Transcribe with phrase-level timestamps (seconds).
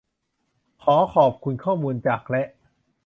[0.83, 2.43] ขอขอบคุณข้อมูลจาก และ